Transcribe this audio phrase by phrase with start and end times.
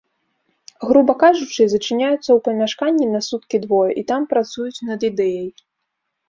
[0.91, 5.47] Груба кажучы, зачыняюцца ў памяшканні на суткі-двое і там працуюць над ідэяй.